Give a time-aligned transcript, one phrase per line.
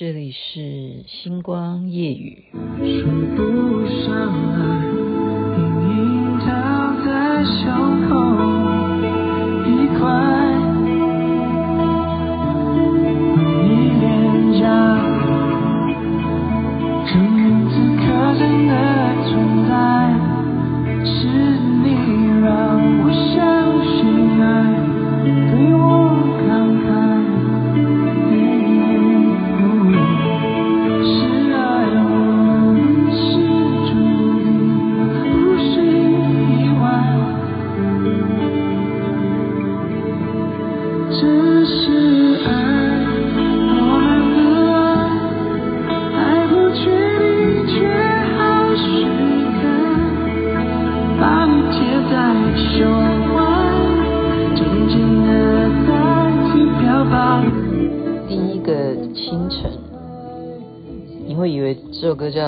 [0.00, 2.42] 这里是星光夜雨。
[2.54, 3.04] 说
[3.36, 4.89] 不上来，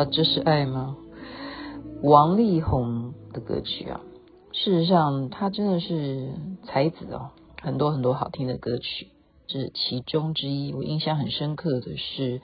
[0.11, 0.97] 《这是爱吗》？
[2.09, 4.01] 王力宏的歌曲啊。
[4.53, 6.31] 事实上，他真的是
[6.65, 7.31] 才子哦，
[7.63, 9.09] 很多很多好听的歌曲，
[9.47, 10.75] 这是其中之一。
[10.75, 12.43] 我印象很深刻的是，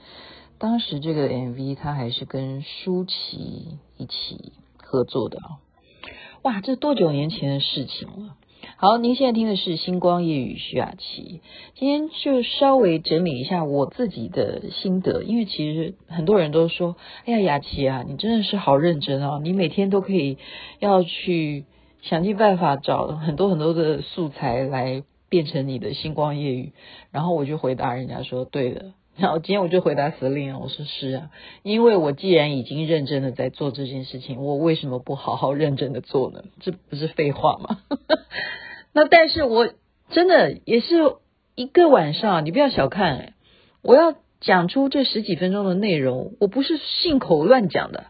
[0.59, 5.61] 当时这个 MV 他还是跟舒淇一起合作的啊。
[6.43, 8.37] 哇，这多久年前的事情了？
[8.81, 11.41] 好，您现在听的是《星光夜语》徐雅琪。
[11.75, 16.95] 今天就稍微整理一下我自己的心得，因为其实很多人都说
[17.27, 19.41] ：“哎呀，雅琪啊，你真的是好认真哦！
[19.43, 20.39] 你每天都可以
[20.79, 21.65] 要去
[22.03, 26.67] 想尽办法找很多很多的素材来变成你的《星光夜语》。”
[27.11, 31.31] 然后我就回答人家说：“对的。”然后今天我就回答司令我说：“是啊，
[31.65, 36.45] 因为我既然已经认真的在做这件事情，我为什么不好好认真的做呢？
[36.61, 37.81] 这不是废话吗？”
[38.93, 39.73] 那但是我
[40.11, 40.97] 真的也是
[41.55, 43.35] 一个晚上，你不要小看哎，
[43.83, 48.07] 我要讲出这十几分钟的内容，我不是信口乱讲的，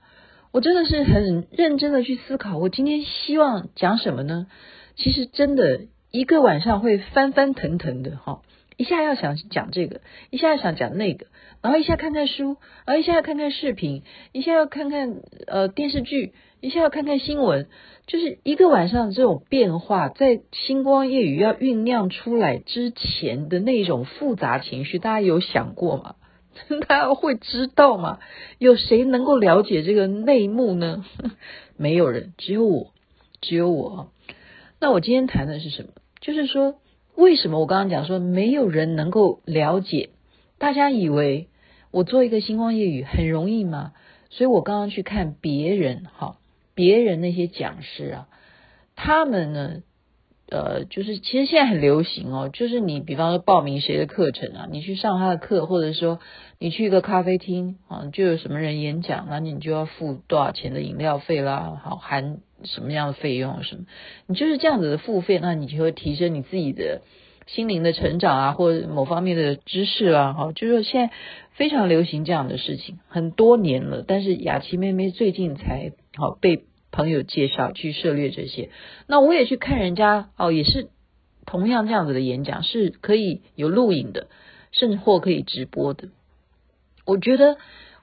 [0.52, 4.46] 我真的是很认真的去思考，我今天希望讲什么呢？
[4.96, 8.42] 其实真的一个晚上会翻翻腾腾的哈，
[8.78, 10.00] 一下要想讲这个，
[10.30, 11.26] 一下要想讲那个，
[11.60, 12.56] 然后一下看看书，
[12.86, 15.16] 然后一下要看看视频，一下要看看
[15.48, 17.66] 呃电视剧，一下要看看新闻。
[18.06, 26.14] 就是一个晚上这种变化，在星光夜雨要酝酿出来之前的那种复杂情绪，大家有想过吗？
[26.86, 28.20] 大家会知道吗？
[28.58, 31.04] 有谁能够了解这个内幕呢？
[31.76, 32.92] 没有人，只有我，
[33.40, 34.12] 只有我。
[34.80, 35.88] 那我今天谈的是什么？
[36.20, 36.76] 就是说，
[37.18, 40.10] 为什么我刚刚讲说没有人能够了解？
[40.56, 41.48] 大家以为
[41.90, 43.92] 我做一个星光夜语很容易吗？
[44.30, 46.36] 所以我刚刚去看别人，哈。
[46.76, 48.28] 别人那些讲师啊，
[48.94, 49.82] 他们呢，
[50.48, 56.20] 呃，就是其实现在很流行哦，就是你比方说报名谁的课程啊，你去上他的课，或者说
[56.60, 63.84] 你去一个咖啡厅啊，就有什么人演讲，那你就要付多少钱的饮料费啦，好，含什么样的费用什么，
[64.26, 67.02] 你就是这样子的付费，那你就会提升你自己的
[67.46, 71.14] 心灵的成长啊，或者某方面的知识啊，哈，就是现在
[71.52, 76.64] 非常流行这样的事情，很多年了，但是雅琪妹妹最近才好被。
[76.90, 78.70] 朋友介绍去涉猎这些，
[79.06, 80.88] 那我也去看人家哦，也是
[81.44, 84.28] 同样这样子的演讲，是可以有录影的，
[84.72, 86.08] 甚至或可以直播的。
[87.04, 87.58] 我觉得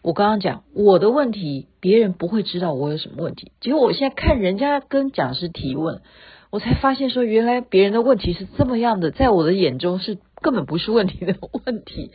[0.05, 3.51] 我刚刚讲我的问题，别人不会知道我有什么问题。
[3.59, 6.03] 结果我现在看人家跟讲师提问，
[6.51, 12.11] 我才发现说，原来别人的问题是这么样的，在我的眼中是根本不是问题的 问题。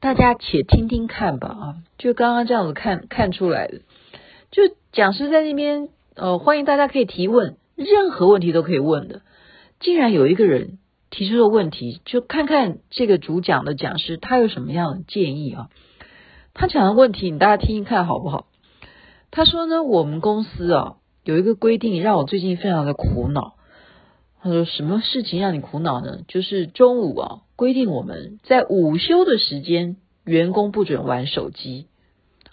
[0.00, 3.80] 大家且听听看吧啊，就刚刚这样子看看出来的，
[4.50, 5.90] 就讲师在那边。
[6.14, 9.20] 呃，欢迎大家可以提问，任何问题都可以问的。
[9.78, 10.78] 竟然有一个人
[11.10, 15.68] 提出了问题，就看看这个主讲的讲师他有什么样的建议啊？
[16.58, 18.46] 他讲的问题，你大家听一看好不好？
[19.30, 23.56] 他说呢，我们公司啊有一个规定，让我最近非常的苦恼。
[24.40, 26.20] 他说，什么事情让你苦恼呢？
[26.28, 31.88] 就是中午啊规定我们在午休的时间，员工不准玩手机。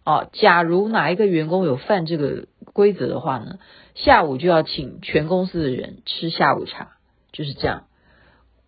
[0.04, 3.60] 哦，假如哪一个员工有犯这个规则的话呢，
[3.95, 6.98] 下午就要请全公司的人吃下午茶，
[7.31, 7.86] 就是这样。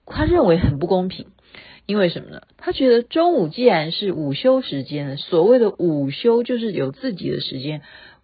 [0.05, 1.27] 他认为很不公平，
[1.85, 2.41] 因为什么呢？
[2.57, 7.81] 他觉得中午既然是午休时间，所谓的午休就是有自己的时间，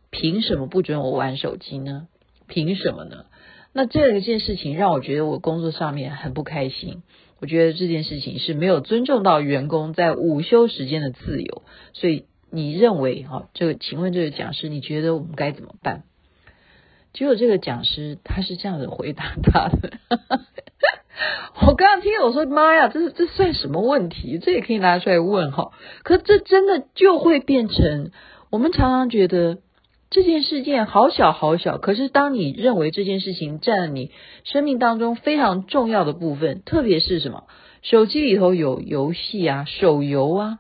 [0.10, 2.08] 凭什么不准我玩手机呢？
[2.48, 3.26] 凭什么呢？
[3.74, 7.04] 那这一件事情让我觉得我工作上面很不开心。
[7.40, 11.64] 我觉得这件事情是没有尊重到员工在午休时间的自由，
[11.94, 12.26] 所以。
[12.54, 16.04] 你认为哈，这个请问这个讲师，你觉得我们该怎么办？
[17.14, 20.00] 结果这个讲师他是这样子回答他的，
[21.68, 24.40] 我刚刚听我说妈呀，这这算什么问题？
[24.40, 25.72] 这也可以拿出来问哈。
[26.04, 28.12] 可这真的就会变成
[28.50, 29.60] 我们常常觉得
[30.10, 34.12] 这件事件好小好小，可是当你认为这件事情占了你
[34.44, 37.44] 生命当中非常重要的部分，特别是什么
[37.82, 40.60] 手机里头有游戏啊、手游啊，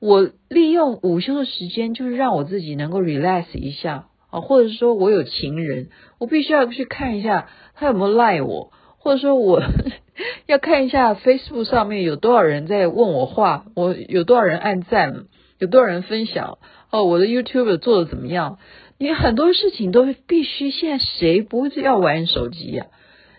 [0.00, 8.72] 我利用午休的时间就是让我自己能够 relax 一下啊，或者说我有情人，我必须要去看一下他有没有赖我。
[9.02, 9.60] 或者说我
[10.46, 15.24] 要看一下 Facebook 上面有多少人在问我话，我有多少人按赞，
[15.58, 16.58] 有多少人分享
[16.90, 18.58] 哦，我的 YouTube 做的怎么样？
[18.98, 22.86] 你很多事情都必须，现在谁不是要玩手机呀？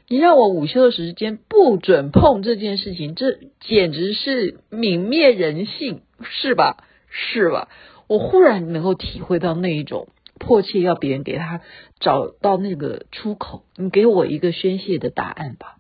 [0.10, 6.84] 你让我午休的时间不准碰这件事情，这简直是泯灭人性，是吧？
[7.10, 7.70] 是吧？
[8.08, 10.10] 我忽然能够体会到那一种。
[10.40, 11.62] 迫切要别人给他
[12.00, 15.78] 找到那个出口，你给我一个宣泄的答案吧。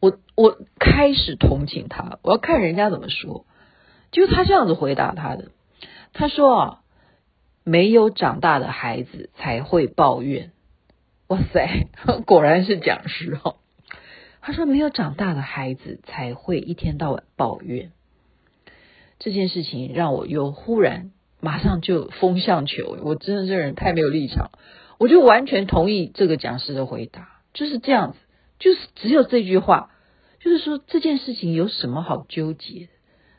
[0.00, 3.44] 我我开始同情他，我要看人家怎么说。
[4.10, 5.50] 就他这样子回答他的，
[6.12, 6.80] 他说啊，
[7.64, 10.52] 没有长大的孩子才会抱怨。
[11.28, 11.86] 哇塞，
[12.26, 13.56] 果然是讲师哈。
[14.40, 17.92] 他说没有长大的孩子才会一天到晚抱怨。
[19.18, 21.12] 这件事情让我又忽然。
[21.40, 24.50] 马上就风向球，我真的这人太没有立场，
[24.98, 28.18] 我就完全同意这个讲师的回答，就是这样子，
[28.58, 29.90] 就是只有这句话，
[30.38, 32.88] 就是说这件事情有什么好纠结的？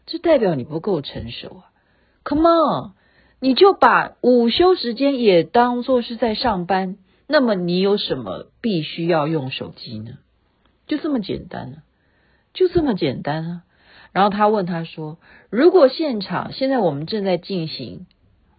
[0.07, 1.71] 这代表你不够成熟啊
[2.23, 2.93] ！Come on，
[3.39, 10.17] 你就把午休时间也当做是在上班，那么你有什么必须要用手机呢？
[10.87, 11.83] 就这么简单呢、啊？
[12.53, 13.61] 就这么简单啊！
[14.13, 15.17] 然后他问他说
[15.49, 18.07] ：“如果现场现在我们正在进行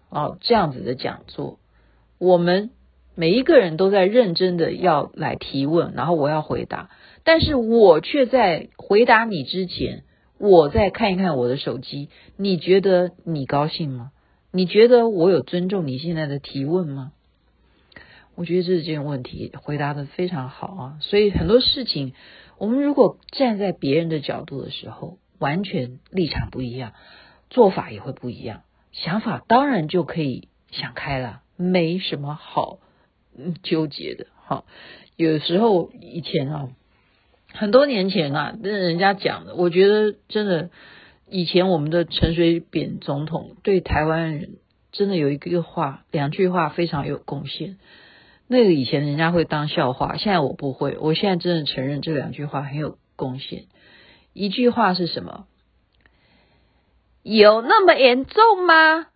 [0.08, 1.58] 哦这样子的讲座，
[2.18, 2.70] 我们
[3.14, 6.88] 每一个人都在认真的要来提问，然后我要回答，
[7.24, 10.04] 但是我却在回答你之前，
[10.38, 14.12] 我再看一看我的手机，你觉得你高兴吗？
[14.50, 17.12] 你觉得我有尊重你现在的提问吗？
[18.34, 20.96] 我觉得这件问题回答的非常好啊！
[21.00, 22.14] 所以很多事情，
[22.56, 26.92] 我们如果站在别人的角度的时候，完全立场不一样，
[27.50, 28.62] 做法也会不一样，
[28.92, 32.78] 想法当然就可以想开了，没什么好
[33.62, 34.28] 纠结的。
[34.46, 34.64] 哈，
[35.16, 36.68] 有时候以前啊，
[37.52, 40.70] 很多年前啊，那人家讲的，我觉得真的，
[41.28, 44.56] 以前我们的陈水扁总统对台湾人
[44.92, 47.78] 真的有一个话，两句话非常有贡献。
[48.48, 53.64] 那个以前人家会当笑话，现在我不会，我现在真的承认这两句话很有贡献。
[54.32, 55.46] 一句话是什么？
[57.22, 59.06] 有那么严重吗？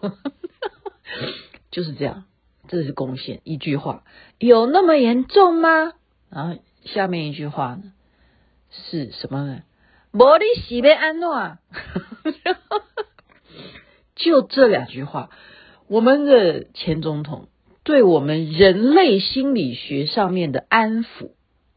[1.70, 2.24] 就是这样，
[2.68, 3.40] 这是贡献。
[3.44, 4.04] 一句话
[4.38, 5.94] 有那么严重吗？
[6.28, 7.92] 然后下面一句话呢
[8.70, 9.62] 是什么呢？
[10.10, 11.56] 莫里西贝安诺，
[14.14, 15.30] 就这两句话，
[15.86, 17.48] 我们的前总统
[17.82, 21.30] 对我们人类心理学上面的安抚。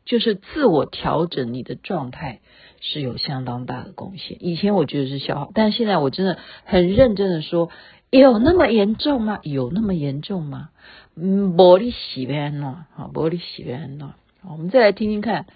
[0.05, 2.39] 就是自我调整你的状态
[2.79, 4.37] 是有相当大的贡献。
[4.39, 7.71] 以前我觉得是消耗，但现在我真的很认真的说，
[8.11, 9.39] 有那么严重吗？
[9.41, 10.69] 有那么严重吗？
[11.15, 14.13] 嗯，玻璃洗不安诺，好，玻璃洗不安诺。
[14.47, 15.47] 我们再来听听看，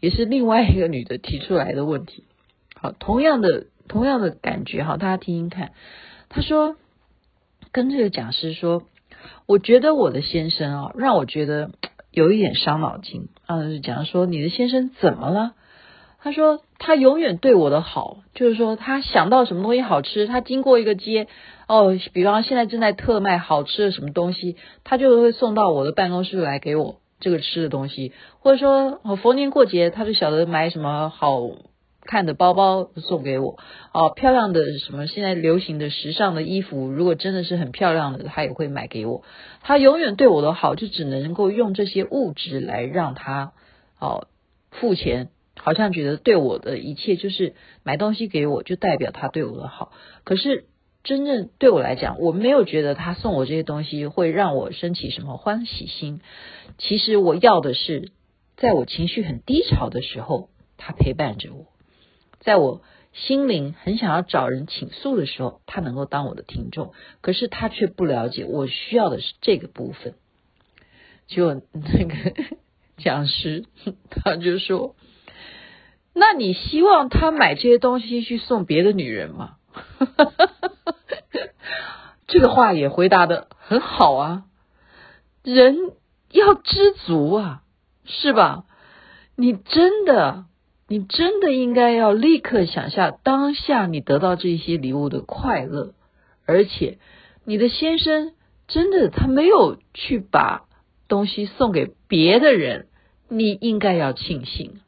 [0.00, 2.24] 也是另外一个女的提出来的问题。
[2.74, 5.72] 好，同样的同样的感觉，好，大家听听看。
[6.30, 6.76] 她说，
[7.72, 8.84] 跟这个讲师说，
[9.44, 11.70] 我觉得我的先生啊，让我觉得。
[12.10, 15.52] 有一点伤脑筋啊，就讲说你的先生怎么了？
[16.20, 21.28] 他说他永远对我的好，就是说他想到什么东西好吃，他经过一个街
[21.68, 31.40] 哦，比方现在正在特卖好吃的什么东西，他就会送到我的办公室来给我这个吃的东西，或者说我逢年过节他就晓得买什么好。
[32.08, 33.58] 看的包包送给我
[33.92, 39.24] 哦，漂亮的什么现在流行的时尚的衣服，如果真的是很漂亮的，他也会买给我。
[39.60, 43.52] 他永远对我的好，就只能够用这些物质来让他
[44.00, 44.26] 哦
[44.70, 49.92] 付钱，好像觉得对我的一切就是买东西给我，就代表他对我的好。
[50.24, 50.64] 可是
[51.04, 56.22] 真正对我来讲，我没有觉得他送我这些东西会让我升起什么欢喜心。
[56.78, 58.12] 其实我要的是，
[58.56, 60.48] 在我情绪很低潮的时候，
[60.78, 61.66] 他陪伴着我。
[62.40, 70.14] 在我心灵很想要找人倾诉的时候，他能够当我的听众，可是他却不了解我需要的是这个部分。
[71.26, 72.34] 就那个
[72.96, 73.66] 讲师，
[74.10, 74.96] 他就说
[76.14, 79.56] ：“那你希望他买这些东西去送别的女人吗？”
[82.26, 84.44] 这个话也回答的很好啊，
[85.42, 85.92] 人
[86.30, 87.62] 要知足啊，
[88.04, 88.64] 是吧？
[89.36, 90.46] 你真的，
[90.90, 95.92] 你真的应该要立刻想下当下你得到这些礼物的快乐，
[96.46, 96.96] 而且
[97.44, 98.32] 你的先生
[98.66, 100.62] 真的他没有去把
[101.06, 102.86] 东西送给别的人，
[103.28, 104.80] 你应该要庆幸。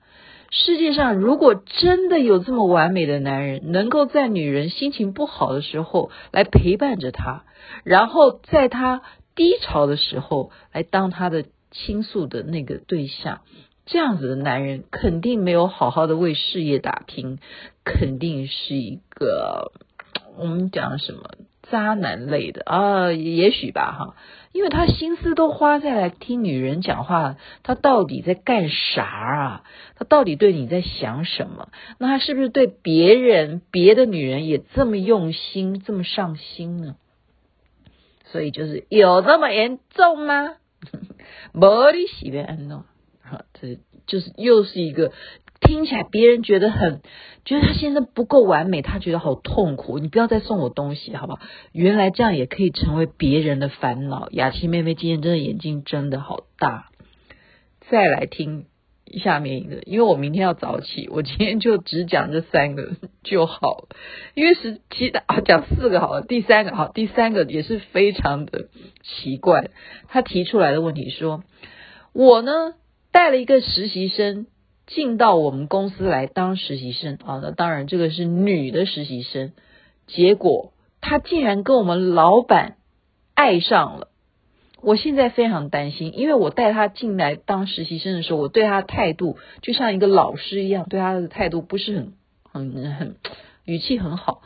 [0.50, 7.44] 世界上如果真的有这么完美的男人，能够在女人心情不好的时候来陪伴着她，
[7.84, 9.02] 然后在她
[9.36, 13.42] 低潮的时候来当她的倾诉的那个对象，
[13.90, 17.40] 这样子的男人肯定没有好好的为事业打拼，
[17.84, 19.72] 肯定是一个
[20.38, 21.22] 我们讲什么
[21.62, 24.14] 渣男类的啊，也许吧哈。
[24.52, 29.64] 因为他心思都花在来听女人讲话，他到底在干啥啊？
[29.96, 31.68] 他到底对你在想什么？
[31.98, 36.94] 那他是不是对别人、别的女人也这么用心、这么上心呢？
[38.24, 40.54] 所以就是有那么严重吗？
[41.52, 42.84] 没你喜欢安诺，
[43.30, 45.12] 好，这就是又是一个。
[45.62, 47.02] 听起来别人觉得很，
[47.44, 49.98] 觉得他现在不够完美，他觉得好痛苦。
[49.98, 51.40] 你不要再送我东西，好不好？
[51.72, 54.28] 原来这样也可以成为别人的烦恼。
[54.30, 56.88] 雅琪妹妹今天真的眼睛睁的好大。
[57.90, 58.64] 再来听
[59.22, 63.86] 下面一个，因为我明天要早起，我今天就只讲这三个就好。
[64.32, 68.68] 因为是其他啊，讲四个好了，第三个好，第三个也是非常的
[69.02, 69.68] 奇怪。
[70.08, 71.44] 他提出来的问题说，
[72.14, 72.72] 我呢
[73.12, 74.46] 带了一个实习生。
[74.86, 79.52] 进到我们公司来当实习生啊，那当然这个是女的实习生，
[80.08, 82.74] 结果她竟然跟我们老板
[83.36, 84.08] 爱上了。
[84.82, 92.12] 我现在非常担心，因为我带她进来当实习生的时候，我对她态度就像一个老师一样，对她的态度不是很
[92.50, 93.14] 很很
[93.64, 94.42] 语气很好。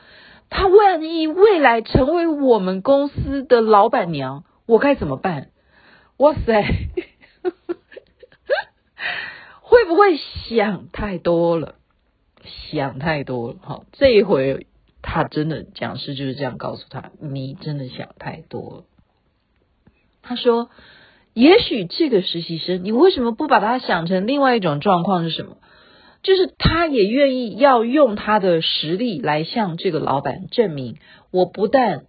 [0.51, 5.49] 她万一未来成为我们公司的老板娘，我该怎么办？
[6.19, 6.67] 哇塞！
[9.75, 10.17] 会不会
[10.49, 11.75] 想太多了？
[12.71, 13.57] 想太多了。
[13.61, 14.69] 好，这一回
[15.03, 18.85] 他真的讲师就是这样告诉他：你真的想太多了。
[20.23, 20.71] 他说：
[21.33, 25.57] 也许这个实习生，你为什么不把他想成另外一种状况是什么？
[26.23, 30.99] 就是他也愿意要用他的实力来向这个老板证明，
[31.33, 32.05] 我不但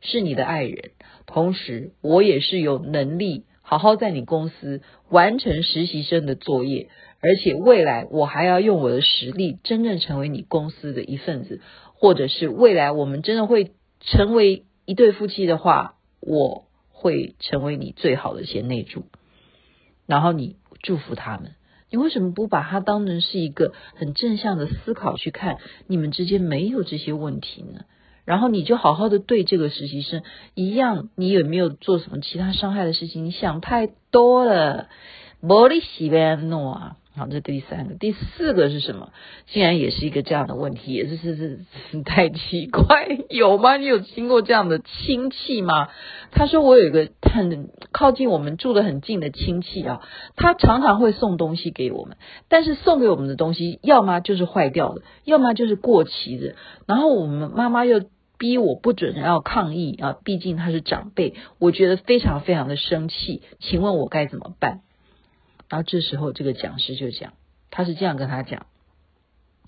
[0.00, 0.92] 是你的爱人，
[1.26, 6.88] 同时我也是有能力好好在你公司完成实习生的作业。
[7.20, 11.60] 而且未来我还要用我的实力真正成为你公司的一份子，
[11.94, 19.04] 或者是未来我们真的会成为一对夫妻的话，我会成为你最好的贤内助。
[20.04, 21.52] 然后你祝福他们，
[21.90, 25.58] 你为什么不把它当成是一个很正向的思考去看？
[25.86, 27.84] 你们之间没有这些问题呢？
[28.24, 30.22] 然后你就好好的对这个实习生
[30.54, 33.24] 一样，你有没有做什么其他伤害的事情？
[33.24, 34.88] 你想太多了，
[35.42, 36.96] 玻璃西边诺啊。
[37.16, 39.10] 好，这第三个，第四个是什么？
[39.46, 43.76] 竟然也是一个这样的问题，也是是是， 太奇怪，有吗？
[43.76, 45.88] 你有经过这样的亲戚吗？
[46.30, 50.00] 他说我有一个很靠近我们住的很近的亲戚啊，
[50.36, 52.16] 他常常会送东西给我们，
[52.48, 56.54] 但是送给我们的东西，要么就是坏掉的，要么就是过期的。
[56.86, 58.02] 然后我们妈妈又
[58.38, 63.42] 逼我不准要抗议啊，毕竟他是长辈，我觉得非常非常的生气。
[63.58, 64.80] 请问我该怎么办？
[65.70, 67.32] 然后这时候，这个讲师就讲，
[67.70, 68.66] 他是这样跟他讲，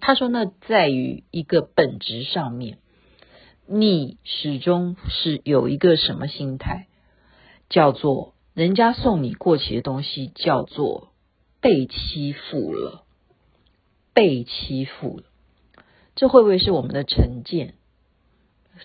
[0.00, 2.78] 他说：“那在于一个本质上面，
[3.66, 6.88] 你始终是有一个什么心态，
[7.68, 11.12] 叫做人家送你过期的东西，叫做
[11.60, 13.04] 被欺负了，
[14.12, 15.24] 被欺负了。
[16.16, 17.74] 这会不会是我们的成见？”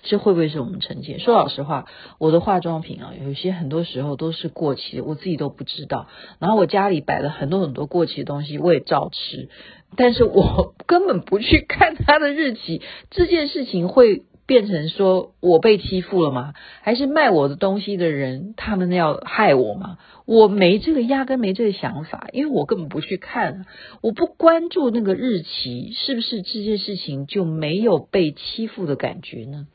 [0.03, 1.19] 这会不会是我们成见？
[1.19, 1.85] 说老实话，
[2.19, 6.07] 我的化妆品啊，有些很多时候都是过期的，我自己都不知道。
[6.39, 9.49] 然后我家里摆了很多很多过期的东西，我也照吃，
[9.95, 12.81] 但是我 根本不去看它的日期。
[13.09, 16.53] 这件事情会变成说我被欺负了吗？
[16.81, 19.97] 还是卖我的东西的人他们要害我吗？
[20.25, 23.65] 我没这个，压根没这个想法，因为我根本不去看，
[24.01, 29.67] 我不关注那个日期，是不是这件事情就没有被欺负的感觉呢？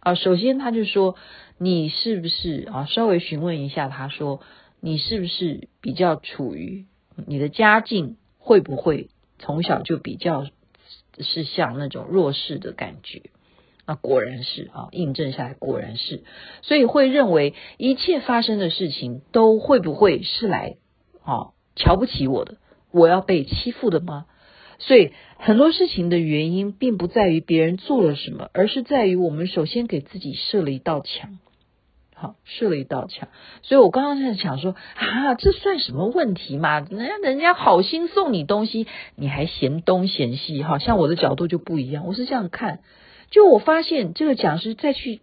[0.00, 1.16] 啊，首先他就说，
[1.58, 2.86] 你是不是啊？
[2.86, 4.40] 稍微询问一下，他说
[4.80, 6.86] 你是不是比较处于
[7.26, 10.46] 你的家境会不会从小就比较
[11.18, 13.22] 是像那种弱势的感觉？
[13.86, 16.22] 啊，果然是啊，印证下来果然是，
[16.62, 20.76] 所以会认为一切发生的事情都会不会是来
[21.22, 22.58] 啊瞧不起我的，
[22.92, 24.26] 我要被欺负的吗？
[24.78, 31.38] 所以很多事情的原因，并不在于别人做了什么，而是在于我们首先给自己设了一道墙。
[32.14, 33.28] 好，设了一道墙。
[33.62, 36.80] 所以我刚刚在想说啊，这算什么问题嘛？
[36.80, 42.80] 人家人家好心送你东西，你还嫌东嫌西，好，像我的角度就不一样，我是这样看。
[43.30, 45.20] 就我发现这个讲师再去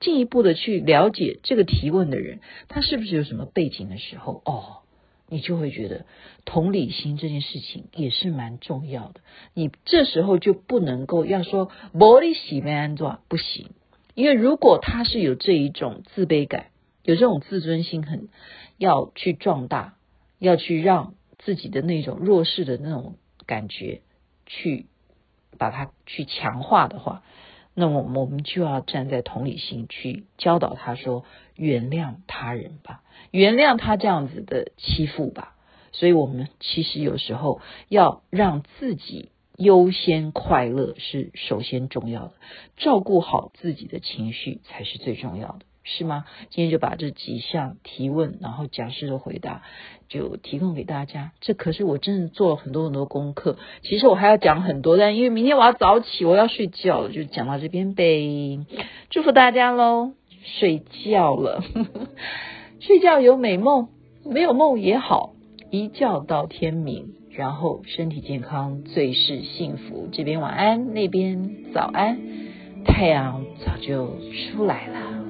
[0.00, 4.83] 进一步的去了解这个提问的人，他是不是有什么背景的时候，哦。
[5.28, 6.04] 你就会觉得
[6.44, 9.20] 同理心这件事情也是蛮重要的。
[9.54, 13.70] 你这时候就不能够要说玻璃洗没安装不行，
[14.14, 16.66] 因为如果他是有这一种自卑感，
[17.02, 18.28] 有这种自尊心很
[18.76, 19.96] 要去壮大，
[20.38, 23.16] 要去让自己的那种弱势的那种
[23.46, 24.02] 感觉
[24.46, 24.86] 去
[25.58, 27.22] 把它去强化的话。
[27.74, 31.24] 那么我们就要站在同理心去教导他说，
[31.56, 35.56] 原谅他人吧，原谅他这样子的欺负吧。
[35.92, 42.32] 所以，我们其实有时候要让自己优先快乐是首先重要的，
[42.76, 45.60] 照顾好自己的情绪才是最重要的。
[45.84, 46.24] 是吗？
[46.48, 49.62] 今天就把这几项提问，然后讲师的回答
[50.08, 51.32] 就提供给大家。
[51.42, 53.58] 这可是我真的做了很多很多功课。
[53.82, 58.64] 其实我还要讲很多，但因为明天我要早起，我要睡觉了，就讲到这边呗。
[59.10, 60.12] 祝福大家喽，
[60.58, 61.62] 睡觉了，
[62.80, 63.88] 睡觉有美梦，
[64.24, 65.34] 没有梦也好，
[65.70, 70.08] 一觉到天明，然后身体健康最是幸福。
[70.10, 72.18] 这边晚安，那边早安，
[72.86, 74.16] 太阳早就
[74.52, 75.23] 出来了。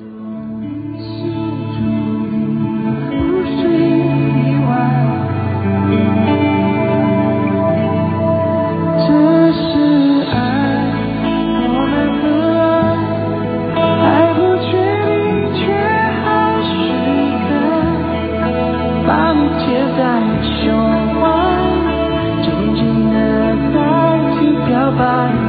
[24.97, 25.44] 想。